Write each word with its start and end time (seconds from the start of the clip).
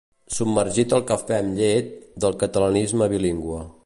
Submergit 0.35 0.95
al 0.97 1.03
cafè 1.11 1.37
amb 1.41 1.53
llet 1.59 1.93
del 2.25 2.35
catalanisme 2.45 3.11
bilingüe. 3.13 3.63